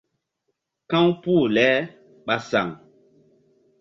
Ka̧w 0.89 1.07
puh 1.21 1.45
le 1.55 1.67
ɓa 2.25 2.35
saŋ. 2.49 2.67